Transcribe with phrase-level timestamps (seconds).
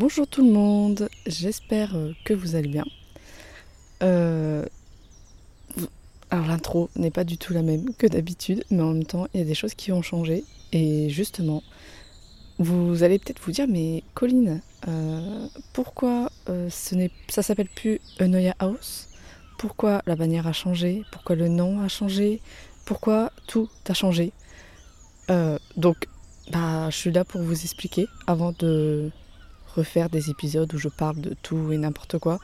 [0.00, 2.86] Bonjour tout le monde, j'espère euh, que vous allez bien.
[4.02, 4.64] Euh,
[6.30, 9.40] alors l'intro n'est pas du tout la même que d'habitude, mais en même temps il
[9.40, 10.42] y a des choses qui ont changé.
[10.72, 11.62] Et justement,
[12.58, 18.54] vous allez peut-être vous dire, mais Colline, euh, pourquoi ce n'est, ça s'appelle plus Eunoia
[18.58, 19.06] House?
[19.58, 21.04] Pourquoi la bannière a changé?
[21.12, 22.40] Pourquoi le nom a changé?
[22.86, 24.32] Pourquoi tout a changé?
[25.76, 26.08] Donc,
[26.50, 29.10] bah, je suis là pour vous expliquer avant de
[29.74, 32.38] refaire des épisodes où je parle de tout et n'importe quoi.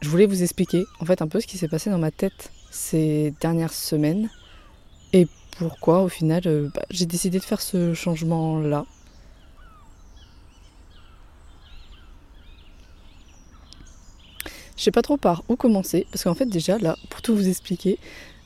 [0.00, 2.50] Je voulais vous expliquer en fait un peu ce qui s'est passé dans ma tête
[2.70, 4.30] ces dernières semaines
[5.12, 5.26] et
[5.58, 8.86] pourquoi au final euh, bah, j'ai décidé de faire ce changement là.
[14.76, 17.48] Je sais pas trop par où commencer parce qu'en fait déjà là pour tout vous
[17.48, 17.98] expliquer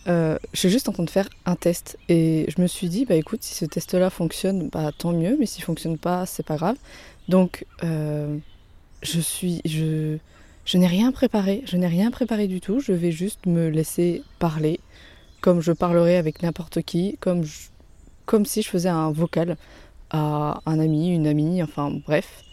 [0.08, 1.98] euh, je suis juste en train de faire un test.
[2.08, 5.36] Et je me suis dit bah écoute si ce test là fonctionne bah tant mieux.
[5.38, 6.76] Mais s'il fonctionne pas c'est pas grave.
[7.28, 8.36] Donc, euh,
[9.02, 10.18] je suis, je,
[10.64, 12.80] je n'ai rien préparé, je n'ai rien préparé du tout.
[12.80, 14.80] Je vais juste me laisser parler,
[15.40, 17.44] comme je parlerais avec n'importe qui, comme,
[18.26, 19.56] comme si je faisais un vocal
[20.10, 22.44] à un ami, une amie, enfin bref,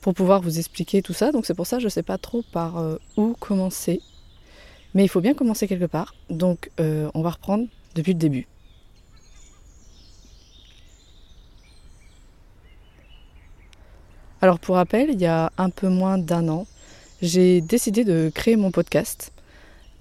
[0.00, 1.32] pour pouvoir vous expliquer tout ça.
[1.32, 4.00] Donc c'est pour ça que je sais pas trop par euh, où commencer,
[4.94, 6.14] mais il faut bien commencer quelque part.
[6.30, 8.46] Donc euh, on va reprendre depuis le début.
[14.40, 16.66] Alors pour rappel, il y a un peu moins d'un an,
[17.22, 19.32] j'ai décidé de créer mon podcast.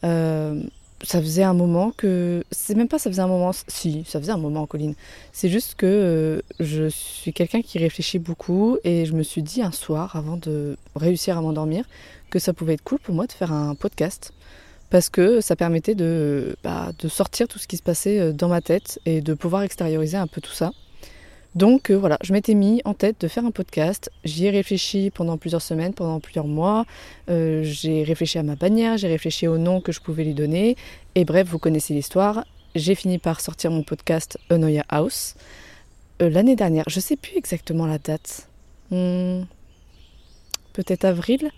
[0.04, 0.62] Euh,
[1.04, 2.44] ça faisait un moment que...
[2.52, 3.52] C'est même pas ça faisait un moment...
[3.68, 4.96] Si, ça faisait un moment, Colline.
[5.32, 9.62] C'est juste que euh, je suis quelqu'un qui réfléchit beaucoup et je me suis dit
[9.62, 11.86] un soir, avant de réussir à m'endormir,
[12.30, 14.34] que ça pouvait être cool pour moi de faire un podcast.
[14.90, 18.48] Parce que ça permettait de, bah, de sortir tout ce qui se passait euh, dans
[18.48, 20.72] ma tête et de pouvoir extérioriser un peu tout ça.
[21.56, 24.12] Donc euh, voilà, je m'étais mis en tête de faire un podcast.
[24.24, 26.86] J'y ai réfléchi pendant plusieurs semaines, pendant plusieurs mois.
[27.30, 30.78] Euh, j'ai réfléchi à ma bannière, j'ai réfléchi au nom que je pouvais lui donner.
[31.16, 32.46] Et bref, vous connaissez l'histoire.
[32.76, 35.36] J'ai fini par sortir mon podcast Anoya House
[36.20, 36.86] l'année dernière.
[36.88, 38.48] Je sais plus exactement la date.
[38.92, 39.44] Hmm,
[40.74, 41.50] peut-être avril?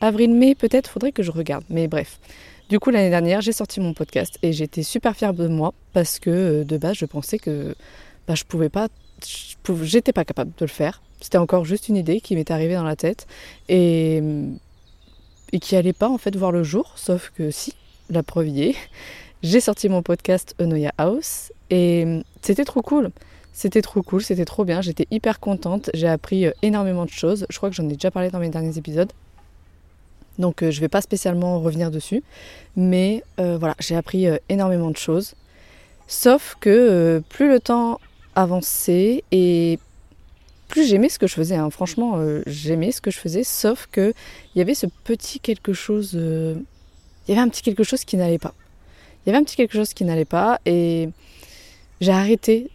[0.00, 1.64] Avril-mai, peut-être, faudrait que je regarde.
[1.70, 2.18] Mais bref.
[2.68, 6.18] Du coup, l'année dernière, j'ai sorti mon podcast et j'étais super fière de moi parce
[6.18, 7.74] que de base, je pensais que
[8.28, 8.88] bah, je pouvais pas
[9.82, 11.02] j'étais pas capable de le faire.
[11.20, 13.26] C'était encore juste une idée qui m'était arrivée dans la tête
[13.68, 14.22] et,
[15.60, 17.74] qui allait pas en fait voir le jour, sauf que si,
[18.08, 18.74] la preuve est.
[19.42, 23.10] J'ai sorti mon podcast Enoya House et c'était trop cool.
[23.52, 27.46] C'était trop cool, c'était trop bien, j'étais hyper contente, j'ai appris euh, énormément de choses.
[27.50, 29.10] Je crois que j'en ai déjà parlé dans mes derniers épisodes.
[30.40, 32.22] Donc euh, je vais pas spécialement revenir dessus.
[32.76, 35.34] Mais euh, voilà, j'ai appris énormément de choses.
[36.08, 38.00] Sauf que plus le temps
[38.34, 39.78] avancer et
[40.70, 41.56] plus j'aimais ce que je faisais.
[41.56, 41.68] Hein.
[41.70, 44.14] Franchement, euh, j'aimais ce que je faisais, sauf que
[44.54, 46.12] il y avait ce petit quelque chose.
[46.14, 46.54] Euh,
[47.26, 48.54] il y avait un petit quelque chose qui n'allait pas.
[49.24, 51.10] Il y avait un petit quelque chose qui n'allait pas et
[52.00, 52.70] j'ai arrêté,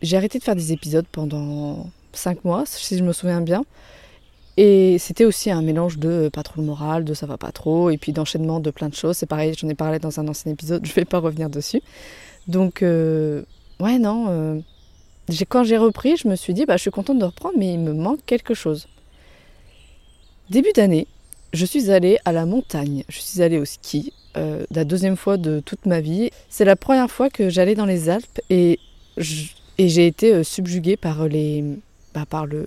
[0.00, 3.64] j'ai arrêté de faire des épisodes pendant 5 mois, si je me souviens bien.
[4.64, 7.50] Et c'était aussi un mélange de euh, pas trop le moral, de ça va pas
[7.50, 9.16] trop, et puis d'enchaînement de plein de choses.
[9.16, 11.82] C'est pareil, j'en ai parlé dans un ancien épisode, je vais pas revenir dessus.
[12.46, 14.62] Donc, ouais, non
[15.48, 17.80] quand j'ai repris, je me suis dit, bah, je suis contente de reprendre, mais il
[17.80, 18.88] me manque quelque chose.
[20.50, 21.06] Début d'année,
[21.52, 25.36] je suis allée à la montagne, je suis allée au ski, euh, la deuxième fois
[25.36, 26.30] de toute ma vie.
[26.48, 28.78] C'est la première fois que j'allais dans les Alpes et
[29.78, 31.64] j'ai été euh, subjuguée par les,
[32.14, 32.66] bah, par le,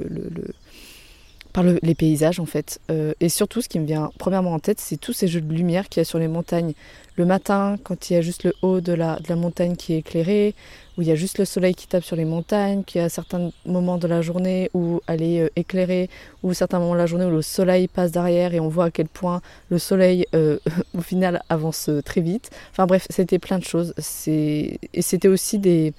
[1.55, 2.81] par les paysages en fait.
[2.91, 5.53] Euh, et surtout, ce qui me vient premièrement en tête, c'est tous ces jeux de
[5.53, 6.73] lumière qu'il y a sur les montagnes.
[7.15, 9.93] Le matin, quand il y a juste le haut de la, de la montagne qui
[9.93, 10.53] est éclairé,
[10.97, 13.07] où il y a juste le soleil qui tape sur les montagnes, qu'il y a
[13.07, 16.09] certains moments de la journée où elle est euh, éclairée,
[16.43, 18.91] ou certains moments de la journée où le soleil passe derrière et on voit à
[18.91, 20.59] quel point le soleil euh,
[20.93, 22.49] au final avance très vite.
[22.71, 23.93] Enfin bref, c'était plein de choses.
[24.27, 25.93] Et c'était aussi des,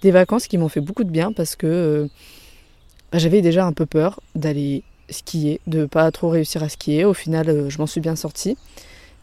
[0.00, 2.08] des vacances qui m'ont fait beaucoup de bien parce que
[3.12, 7.04] bah, j'avais déjà un peu peur d'aller skier, de pas trop réussir à skier.
[7.04, 8.56] Au final, euh, je m'en suis bien sortie.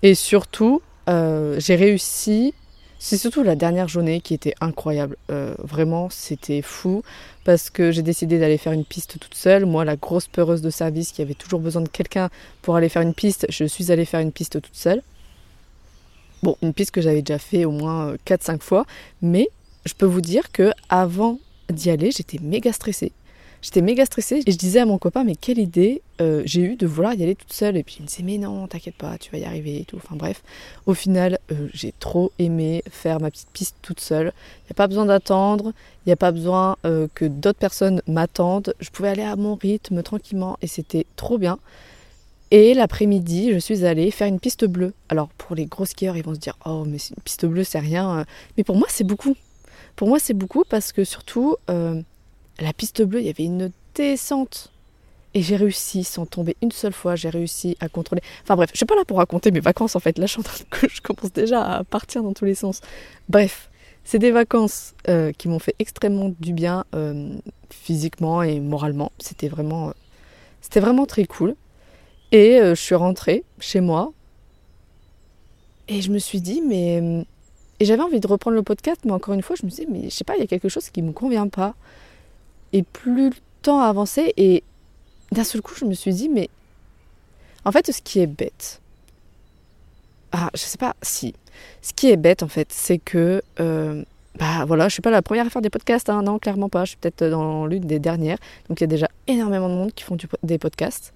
[0.02, 2.54] Et surtout, euh, j'ai réussi.
[3.00, 5.16] C'est surtout la dernière journée qui était incroyable.
[5.32, 7.02] Euh, vraiment, c'était fou
[7.46, 9.66] parce que j'ai décidé d'aller faire une piste toute seule.
[9.66, 12.30] Moi, la grosse peureuse de service qui avait toujours besoin de quelqu'un
[12.62, 15.02] pour aller faire une piste, je suis allée faire une piste toute seule.
[16.44, 18.86] Bon, une piste que j'avais déjà fait au moins 4-5 fois,
[19.22, 19.50] mais
[19.86, 21.40] je peux vous dire que avant
[21.70, 23.12] d'y aller, j'étais méga stressée.
[23.62, 26.76] J'étais méga stressée et je disais à mon copain, mais quelle idée euh, j'ai eu
[26.78, 27.76] de vouloir y aller toute seule.
[27.76, 29.98] Et puis il me disait, mais non, t'inquiète pas, tu vas y arriver et tout.
[29.98, 30.42] Enfin bref,
[30.86, 34.28] au final, euh, j'ai trop aimé faire ma petite piste toute seule.
[34.62, 35.74] Il n'y a pas besoin d'attendre,
[36.06, 38.74] il n'y a pas besoin euh, que d'autres personnes m'attendent.
[38.80, 41.60] Je pouvais aller à mon rythme tranquillement et c'était trop bien.
[42.52, 44.94] Et l'après-midi, je suis allée faire une piste bleue.
[45.10, 47.80] Alors pour les gros skieurs, ils vont se dire, oh mais une piste bleue, c'est
[47.80, 48.26] rien.
[48.58, 49.36] Mais pour moi, c'est beaucoup.
[49.98, 51.58] Pour moi, c'est beaucoup parce que surtout,
[52.60, 54.72] la piste bleue, il y avait une descente.
[55.36, 58.22] Et j'ai réussi, sans tomber une seule fois, j'ai réussi à contrôler.
[58.44, 60.18] Enfin bref, je suis pas là pour raconter mes vacances en fait.
[60.18, 60.38] Là, je,
[60.88, 62.82] je commence déjà à partir dans tous les sens.
[63.28, 63.70] Bref,
[64.04, 67.30] c'est des vacances euh, qui m'ont fait extrêmement du bien euh,
[67.70, 69.12] physiquement et moralement.
[69.20, 69.94] C'était vraiment, euh,
[70.62, 71.56] c'était vraiment très cool.
[72.32, 74.14] Et je suis rentrée chez moi.
[75.88, 77.26] Et je me suis dit, mais.
[77.80, 80.06] Et j'avais envie de reprendre le podcast, mais encore une fois, je me disais, mais
[80.06, 81.76] je sais pas, il y a quelque chose qui me convient pas.
[82.74, 84.64] Et plus le temps avançait, et
[85.32, 86.50] d'un seul coup, je me suis dit, mais
[87.66, 88.82] en fait, ce qui est bête,
[90.32, 91.34] ah, je sais pas si,
[91.82, 94.04] ce qui est bête en fait, c'est que, euh,
[94.38, 96.86] bah voilà, je suis pas la première à faire des podcasts, hein, non, clairement pas,
[96.86, 98.38] je suis peut-être dans l'une des dernières,
[98.68, 101.14] donc il y a déjà énormément de monde qui font des podcasts,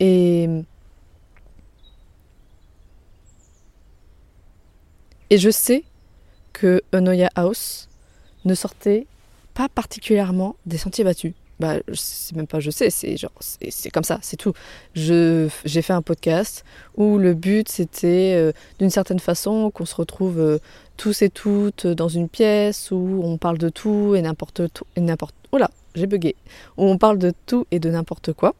[0.00, 0.48] et
[5.28, 5.84] et je sais
[6.52, 7.88] que Onoya House
[8.44, 9.06] ne sortait
[9.54, 11.32] pas particulièrement des sentiers battus.
[11.60, 14.54] Bah, c'est même pas je sais, c'est genre c'est comme ça, c'est tout.
[14.94, 16.64] J'ai fait un podcast
[16.96, 20.58] où le but c'était euh, d'une certaine façon qu'on se retrouve euh,
[20.96, 25.02] tous et toutes dans une pièce où on parle de tout et n'importe tout et
[25.52, 26.34] oh là, j'ai bugué.
[26.78, 28.54] Où on parle de tout et de n'importe quoi.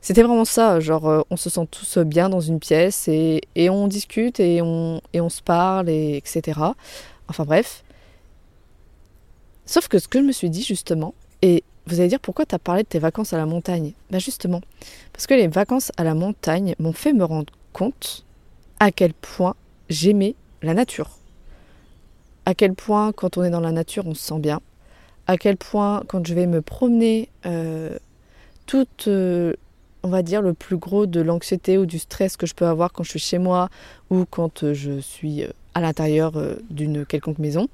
[0.00, 3.70] C'était vraiment ça, genre euh, on se sent tous bien dans une pièce et, et
[3.70, 6.60] on discute et on, et on se parle et etc.
[7.28, 7.84] Enfin bref,
[9.66, 12.54] Sauf que ce que je me suis dit justement, et vous allez dire pourquoi tu
[12.54, 13.92] as parlé de tes vacances à la montagne?
[14.10, 14.60] Ben justement,
[15.12, 18.24] parce que les vacances à la montagne m'ont fait me rendre compte
[18.80, 19.54] à quel point
[19.88, 21.10] j'aimais la nature.
[22.46, 24.60] À quel point quand on est dans la nature on se sent bien.
[25.26, 27.96] À quel point quand je vais me promener, euh,
[28.66, 29.54] toute, euh,
[30.02, 32.92] on va dire, le plus gros de l'anxiété ou du stress que je peux avoir
[32.92, 33.68] quand je suis chez moi
[34.10, 35.44] ou quand je suis
[35.74, 37.68] à l'intérieur euh, d'une quelconque maison,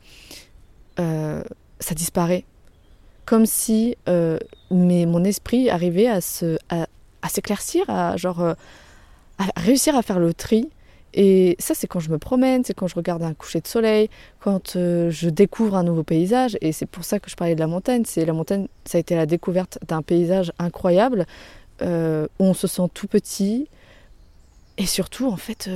[1.81, 2.45] ça disparaît.
[3.25, 4.39] Comme si euh,
[4.71, 6.87] mon esprit arrivait à, se, à,
[7.29, 8.55] s'éclaircir, à, genre, euh,
[9.57, 10.71] réussir à faire le tri.
[11.15, 14.09] Et ça, c'est quand je me promène, c'est quand je regarde un coucher de soleil,
[14.41, 16.57] quand euh, je découvre un nouveau paysage.
[16.61, 18.03] Et c'est pour ça que je parlais de la montagne.
[18.07, 21.27] C'est la montagne, ça a été la découverte d'un paysage incroyable
[21.81, 23.69] où on se sent tout petit.
[24.79, 25.71] Et surtout, en fait,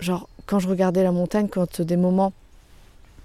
[0.00, 2.34] genre, quand je regardais la montagne, quand des moments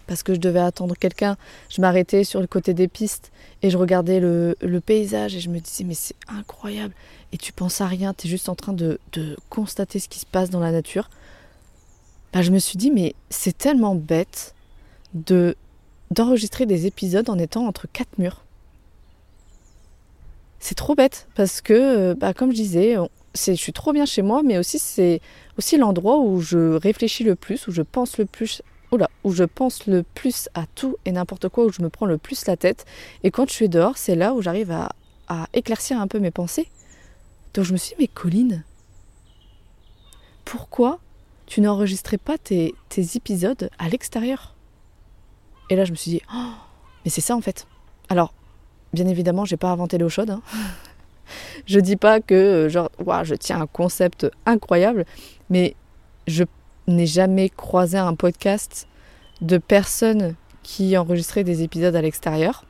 [0.07, 1.37] parce que je devais attendre quelqu'un.
[1.69, 4.55] Je m'arrêtais sur le côté des pistes et je regardais le,
[4.85, 6.93] paysage et je me disais mais c'est incroyable.
[7.31, 8.99] Et tu penses à rien, tu es juste en train de,
[9.49, 11.09] constater ce qui se passe dans la nature.
[12.33, 14.55] Bah, je me suis dit mais c'est tellement bête
[15.13, 15.55] de
[16.11, 18.43] d'enregistrer des épisodes en étant entre quatre murs.
[20.59, 22.95] C'est trop bête parce que, bah, comme je disais,
[23.35, 25.21] je suis trop bien chez moi, mais aussi c'est
[25.57, 28.61] aussi l'endroit où je réfléchis le plus, où je pense le plus
[29.23, 32.17] où je pense le plus à tout et n'importe quoi, où je me prends le
[32.17, 32.85] plus la tête.
[33.23, 34.89] Et quand je suis dehors, c'est là où j'arrive à,
[35.53, 36.69] éclaircir un peu mes pensées.
[37.53, 38.63] Donc je me suis dit, mais Colline,
[40.45, 40.99] pourquoi
[41.47, 42.75] tu n'enregistrais pas tes,
[43.15, 44.53] épisodes à l'extérieur?
[45.69, 46.51] Et là, je me suis dit, oh,
[47.03, 47.65] mais c'est ça en fait.
[48.09, 48.33] Alors,
[48.93, 50.29] bien évidemment, j'ai pas inventé l'eau chaude.
[50.29, 50.41] Hein.
[51.65, 52.91] je dis pas que genre,
[53.23, 55.05] je tiens un concept incroyable,
[55.49, 55.75] mais
[56.27, 56.43] je
[56.87, 58.87] n'ai jamais croisé un podcast
[59.41, 62.65] de personnes qui enregistraient des épisodes à l'extérieur.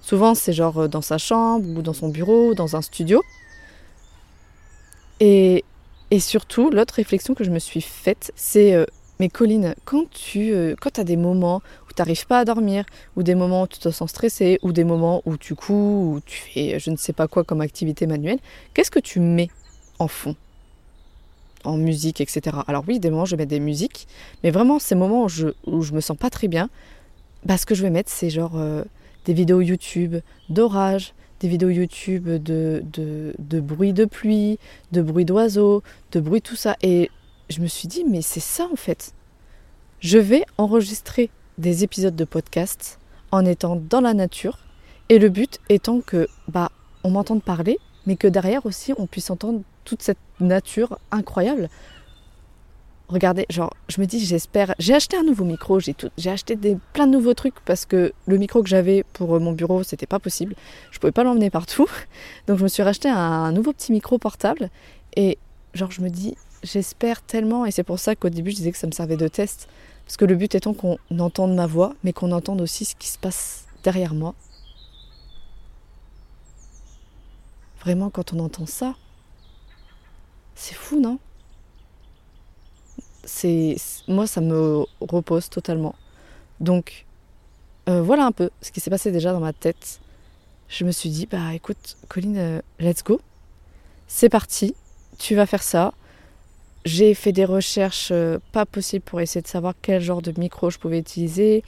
[0.00, 3.22] Souvent, c'est genre euh, dans sa chambre ou dans son bureau ou dans un studio.
[5.20, 5.64] Et,
[6.10, 8.84] et surtout, l'autre réflexion que je me suis faite, c'est euh,
[9.18, 12.84] mais Colline, quand tu euh, quand as des moments où tu n'arrives pas à dormir,
[13.16, 16.20] ou des moments où tu te sens stressé, ou des moments où tu couds, ou
[16.24, 18.38] tu fais je ne sais pas quoi comme activité manuelle,
[18.74, 19.50] qu'est-ce que tu mets
[19.98, 20.36] en fond?
[21.66, 22.58] En musique, etc.
[22.66, 24.06] Alors oui, des moments, je mets des musiques,
[24.42, 26.70] mais vraiment, ces moments où je, me sens pas très bien,
[27.44, 28.82] bah, ce que je vais mettre, c'est genre euh,
[29.24, 30.16] des vidéos YouTube
[30.48, 34.58] d'orage, des vidéos YouTube de, de, de bruit de pluie,
[34.92, 35.82] de bruit d'oiseaux,
[36.12, 36.76] de bruit tout ça.
[36.82, 37.10] Et
[37.50, 39.12] je me suis dit, mais c'est ça en fait.
[40.00, 42.98] Je vais enregistrer des épisodes de podcast
[43.32, 44.58] en étant dans la nature,
[45.08, 46.70] et le but étant que bah
[47.04, 51.70] on m'entende parler, mais que derrière aussi on puisse entendre toute cette nature incroyable.
[53.08, 54.74] regardez, genre, je me dis, j'espère.
[54.80, 55.94] J'ai acheté un nouveau micro, j'ai
[56.30, 59.84] acheté des, plein de nouveaux trucs parce que le micro que j'avais pour mon bureau,
[59.84, 60.56] c'était pas possible.
[60.90, 61.86] Je pouvais pas l'emmener partout.
[62.48, 64.70] Donc, je me suis racheté un, nouveau petit micro portable.
[65.14, 65.38] Et,
[65.72, 67.64] genre, je me dis, j'espère tellement.
[67.64, 69.68] Et c'est pour ça qu'au début, je disais que ça me servait de test.
[70.04, 73.08] Parce que le but étant qu'on entende ma voix, mais qu'on entende aussi ce qui
[73.08, 74.34] se passe derrière moi.
[77.86, 78.96] Vraiment, quand on entend ça,
[80.56, 81.20] c'est fou, non?
[83.22, 83.76] C'est
[84.08, 85.94] moi ça me repose totalement.
[86.58, 87.06] Donc
[87.88, 90.00] euh, voilà un peu ce qui s'est passé déjà dans ma tête.
[90.66, 93.20] Je me suis dit bah écoute Colline, euh, let's go.
[94.08, 94.74] C'est parti,
[95.16, 95.94] tu vas faire ça.
[96.84, 100.70] J'ai fait des recherches euh, pas possibles pour essayer de savoir quel genre de micro
[100.70, 101.62] je pouvais utiliser.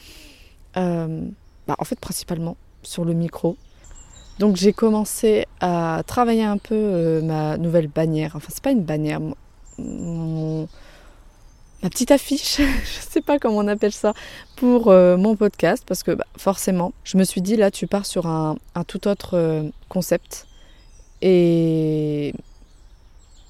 [0.75, 3.57] Bah, en fait principalement sur le micro.
[4.39, 8.33] Donc j'ai commencé à travailler un peu ma nouvelle bannière.
[8.35, 9.21] Enfin c'est pas une bannière.
[9.79, 10.69] Mon,
[11.83, 14.15] ma petite affiche, je sais pas comment on appelle ça,
[14.57, 18.07] pour euh, mon podcast, parce que bah, forcément, je me suis dit là, tu pars
[18.07, 20.47] sur un, tout autre euh, concept
[21.23, 22.35] et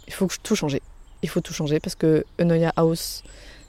[0.07, 0.83] il faut tout changer.
[1.23, 3.23] Il faut tout changer parce que Enoya House,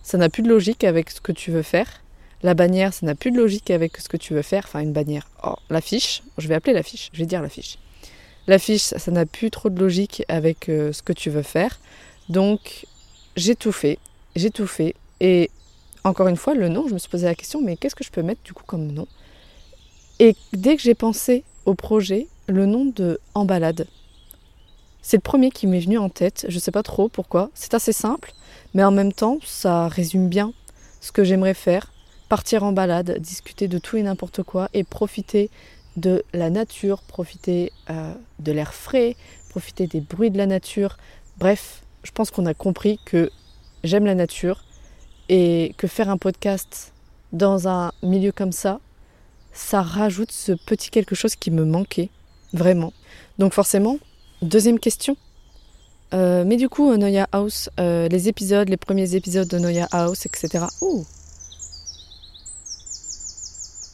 [0.03, 2.01] ça n'a plus de logique avec ce que tu veux faire.
[2.41, 4.63] La bannière, ça n'a plus de logique avec ce que tu veux faire.
[4.65, 5.27] Enfin, une bannière.
[5.69, 7.77] L'affiche, je vais appeler l'affiche, je vais dire l'affiche.
[8.47, 11.79] L'affiche, ça n'a plus trop de logique avec euh, ce que tu veux faire.
[12.29, 12.85] Donc,
[13.35, 13.99] j'ai tout fait
[14.35, 14.95] j'ai tout fait.
[15.19, 15.49] Et
[16.03, 18.11] encore une fois, le nom, je me suis posé la question, mais qu'est-ce que je
[18.11, 19.07] peux mettre du coup comme nom?
[20.19, 23.87] Et dès que j'ai pensé au projet, le nom de En balade,
[25.01, 26.45] c'est le premier qui m'est venu en tête.
[26.49, 27.49] Je ne sais pas trop pourquoi.
[27.53, 28.33] C'est assez simple,
[28.73, 30.53] mais en même temps, ça résume bien
[30.99, 31.93] ce que j'aimerais faire.
[32.29, 35.49] Partir en balade, discuter de tout et n'importe quoi et profiter
[35.97, 39.15] de la nature, profiter euh, de l'air frais,
[39.49, 40.97] profiter des bruits de la nature.
[41.37, 43.31] Bref, je pense qu'on a compris que
[43.83, 44.63] j'aime la nature
[45.27, 46.93] et que faire un podcast
[47.33, 48.79] dans un milieu comme ça,
[49.51, 52.09] ça rajoute ce petit quelque chose qui me manquait,
[52.53, 52.93] vraiment.
[53.39, 53.97] Donc forcément,
[54.43, 55.17] deuxième question.
[56.13, 60.25] Euh, mais du coup, Noya House, euh, les épisodes, les premiers épisodes de Noya House,
[60.25, 60.65] etc.
[60.81, 61.05] Ouh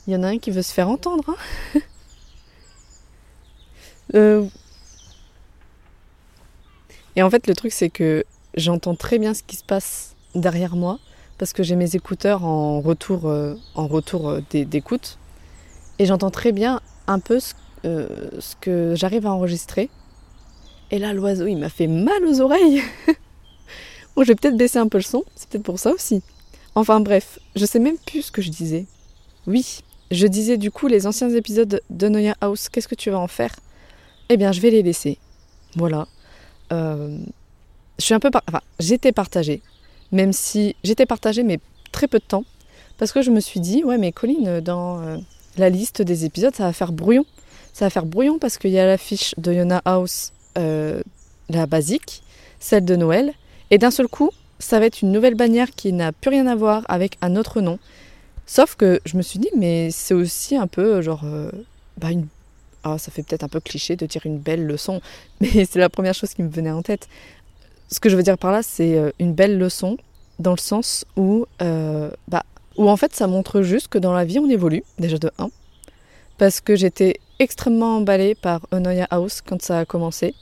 [0.07, 1.35] Il y en a un qui veut se faire entendre.
[1.75, 1.75] Hein
[4.15, 4.45] euh,
[7.15, 10.75] Et en fait, le truc, c'est que j'entends très bien ce qui se passe derrière
[10.75, 10.99] moi
[11.37, 15.17] parce que j'ai mes écouteurs en retour, euh, en retour euh, d'écoute
[15.99, 17.53] et j'entends très bien un peu ce,
[17.85, 18.07] euh,
[18.39, 19.89] ce que j'arrive à enregistrer.
[20.91, 22.81] Et là, l'oiseau, il m'a fait mal aux oreilles.
[24.15, 26.21] bon, je vais peut-être baisser un peu le son, c'est peut-être pour ça aussi.
[26.75, 28.85] Enfin bref, je sais même plus ce que je disais.
[29.47, 29.79] Oui,
[30.11, 33.27] je disais du coup les anciens épisodes de Noya House, qu'est-ce que tu vas en
[33.27, 33.55] faire?
[34.29, 35.17] Eh bien, je vais les laisser.
[35.75, 36.07] Voilà.
[36.71, 37.17] Euh,
[37.99, 38.29] je suis un peu.
[38.47, 39.61] Enfin, j'étais partagée.
[40.11, 41.59] Même si j'étais partagée, mais
[41.91, 42.43] très peu de temps.
[42.97, 45.17] Parce que je me suis dit, ouais, mais Colline, dans euh,
[45.57, 47.25] la liste des épisodes, ça va faire brouillon.
[47.73, 51.01] Ça va faire brouillon parce qu'il y a l'affiche de Yona House, euh,
[51.49, 52.23] la basique,
[52.59, 53.33] celle de Noël.
[53.69, 56.55] Et d'un seul coup, ça va être une nouvelle bannière qui n'a plus rien à
[56.55, 57.77] voir avec un autre nom.
[58.45, 61.21] Sauf que je me suis dit, mais c'est aussi un peu genre.
[61.25, 61.51] Euh,
[61.97, 62.27] bah une...
[62.83, 65.01] Ah, ça fait peut-être un peu cliché de dire une belle leçon,
[65.41, 67.07] mais c'est la première chose qui me venait en tête
[67.91, 69.97] ce que je veux dire par là, c'est euh, une belle leçon
[70.39, 72.43] dans le sens où, euh, bah,
[72.77, 75.49] où en fait ça montre juste que dans la vie on évolue, déjà de 1,
[76.37, 80.33] parce que j'étais extrêmement emballée par Onoya House quand ça a commencé.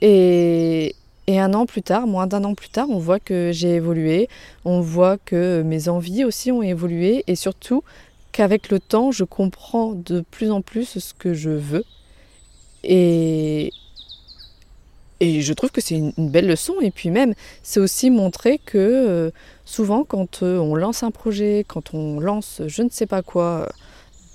[0.00, 0.94] Et,
[1.26, 4.28] et un an plus tard, moins d'un an plus tard, on voit que j'ai évolué,
[4.64, 7.82] on voit que mes envies aussi ont évolué, et surtout
[8.32, 11.84] qu'avec le temps, je comprends de plus en plus ce que je veux.
[12.82, 13.72] Et,
[15.20, 16.80] et je trouve que c'est une, belle leçon.
[16.80, 19.30] Et puis même, c'est aussi montrer que euh,
[19.64, 23.44] souvent, quand euh, on lance un projet, quand on lance je ne sais pas quoi
[23.44, 23.66] euh,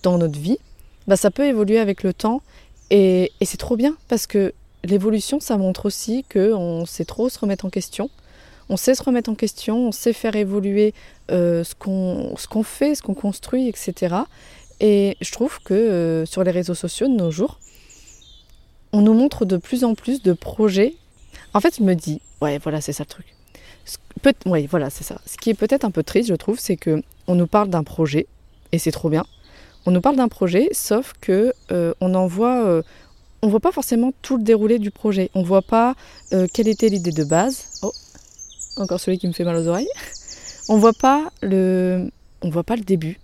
[0.04, 0.60] dans notre vie,
[1.08, 2.42] bah, ça peut évoluer avec le temps.
[2.90, 4.54] Et, c'est trop bien parce que
[4.84, 8.10] l'évolution, ça montre aussi qu'on sait trop se remettre en question.
[8.70, 10.94] On sait se remettre en question, on sait faire évoluer
[11.30, 14.16] ce qu'on fait, ce qu'on construit, etc.
[14.82, 17.60] Et je trouve que sur les réseaux sociaux de nos jours,
[18.94, 20.96] on nous montre de plus en plus de projets.
[21.54, 23.26] En fait, je me dis, ouais, voilà, c'est ça le truc.
[24.22, 25.22] Peut oui, voilà, c'est ça.
[25.26, 27.84] Ce qui est peut-être un peu triste, je trouve, c'est que on nous parle d'un
[27.84, 28.28] projet
[28.72, 29.26] et c'est trop bien.
[29.86, 32.82] On nous parle d'un projet, sauf que euh, on en voit, euh,
[33.48, 35.32] on voit pas forcément tout le déroulé du projet.
[35.34, 35.96] On voit pas
[36.34, 37.80] euh, quelle était l'idée de base.
[37.82, 37.94] Oh,
[38.76, 39.88] encore celui qui me fait mal aux oreilles.
[40.68, 43.22] On voit voit pas le début.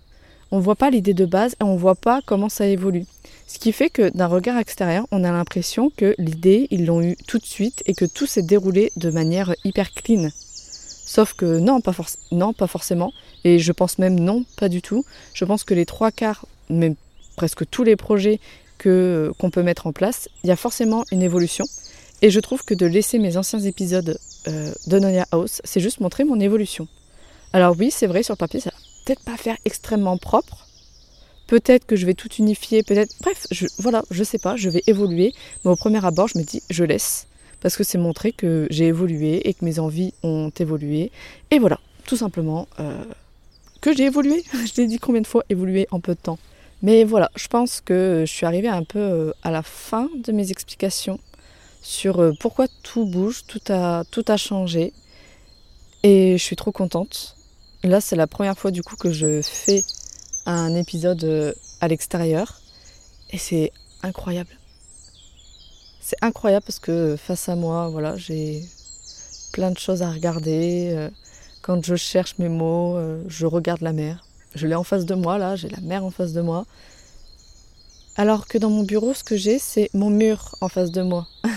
[0.50, 3.04] On voit pas l'idée de base et on voit pas comment ça évolue.
[3.46, 7.16] Ce qui fait que d'un regard extérieur, on a l'impression que l'idée, ils l'ont eu
[7.28, 10.30] tout de suite et que tout s'est déroulé de manière hyper clean.
[10.32, 11.92] Sauf que non, pas
[12.66, 13.12] forcément.
[13.44, 15.04] Et je pense même non, pas du tout.
[15.34, 16.94] Je pense que les trois quarts, même
[17.36, 18.40] presque tous les projets
[18.84, 21.64] que, qu'on peut mettre en place, il y a forcément une évolution.
[22.20, 26.00] Et je trouve que de laisser mes anciens épisodes euh, de Nonia House, c'est juste
[26.00, 26.86] montrer mon évolution.
[27.54, 28.76] Alors oui, c'est vrai, sur papier, ça va
[29.06, 30.66] peut-être pas faire extrêmement propre.
[31.46, 33.14] Peut-être que je vais tout unifier, peut-être...
[33.22, 35.32] Bref, je, voilà, je sais pas, je vais évoluer.
[35.64, 37.26] Mais au premier abord, je me dis, je laisse.
[37.60, 41.10] Parce que c'est montrer que j'ai évolué et que mes envies ont évolué.
[41.50, 43.04] Et voilà, tout simplement, euh,
[43.80, 44.44] que j'ai évolué.
[44.52, 46.38] je l'ai dit combien de fois, évolué en peu de temps.
[46.84, 50.32] Mais voilà, je pense que je suis arrivée un peu euh, à la fin de
[50.32, 51.18] mes explications
[51.80, 54.92] sur euh, pourquoi tout bouge, tout a, tout a changé.
[56.02, 57.36] Et je suis trop contente.
[57.84, 59.82] Là, c'est la première fois du coup que je fais
[60.44, 62.60] un épisode euh, à l'extérieur.
[63.30, 63.72] Et c'est
[64.02, 64.50] incroyable.
[66.02, 68.62] C'est incroyable parce que face à moi, voilà, j'ai
[69.54, 71.08] plein de choses à regarder.
[71.62, 74.23] Quand je cherche mes mots, je regarde la mer.
[74.54, 76.64] Je l'ai en face de moi, là, j'ai la mer en face de moi.
[78.16, 81.26] Alors que dans mon bureau, ce que j'ai, c'est mon mur en face de moi.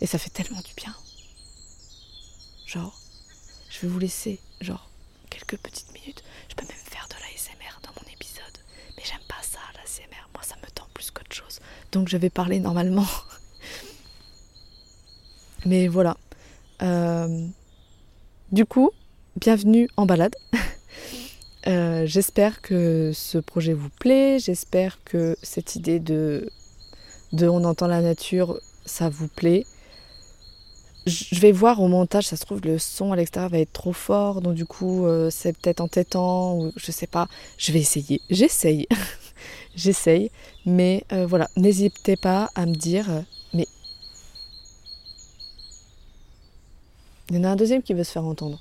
[0.00, 0.94] Et ça fait tellement du bien.
[2.66, 2.98] Genre,
[3.68, 4.88] je vais vous laisser, genre,
[5.28, 6.24] quelques petites minutes.
[6.48, 8.58] Je peux même faire de l'ASMR dans mon épisode.
[8.96, 10.28] Mais j'aime pas ça, l'ASMR.
[10.34, 11.60] Moi, ça me tend plus qu'autre chose.
[11.92, 13.06] Donc, je vais parler normalement.
[15.66, 16.16] Mais voilà.
[16.82, 17.46] Euh,
[18.50, 18.90] du coup,
[19.36, 20.34] bienvenue en balade.
[21.66, 24.38] Euh, j'espère que ce projet vous plaît.
[24.38, 26.50] J'espère que cette idée de,
[27.32, 29.64] de on entend la nature, ça vous plaît
[31.06, 33.92] je vais voir au montage, ça se trouve le son à l'extérieur va être trop
[33.92, 37.28] fort, donc du coup euh, c'est peut-être entêtant ou je sais pas.
[37.58, 38.86] Je vais essayer, j'essaye,
[39.74, 40.30] j'essaye,
[40.66, 43.06] mais euh, voilà, n'hésitez pas à me dire.
[43.54, 43.66] Mais
[47.30, 48.60] il y en a un deuxième qui veut se faire entendre.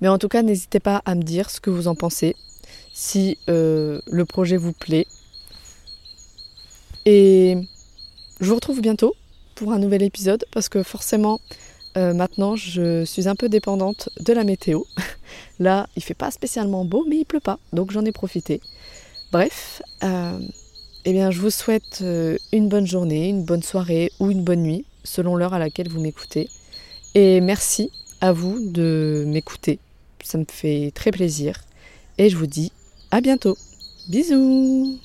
[0.00, 2.36] Mais en tout cas, n'hésitez pas à me dire ce que vous en pensez,
[2.92, 5.06] si le projet vous plaît.
[7.06, 7.56] Et
[8.40, 9.14] je vous retrouve bientôt
[9.54, 11.40] pour un nouvel épisode parce que forcément
[11.96, 14.82] euh, maintenant je suis un peu dépendante de la météo.
[15.58, 18.60] Là il fait pas spécialement beau mais il pleut pas donc j'en ai profité.
[19.32, 20.38] Bref, euh,
[21.04, 24.62] eh bien je vous souhaite euh, une bonne journée, une bonne soirée ou une bonne
[24.62, 26.48] nuit selon l'heure à laquelle vous m'écoutez.
[27.14, 27.90] Et merci
[28.22, 29.78] à vous de m'écouter.
[30.22, 31.60] Ça me fait très plaisir.
[32.18, 32.72] Et je vous dis
[33.10, 33.56] à bientôt.
[34.08, 34.98] Bisous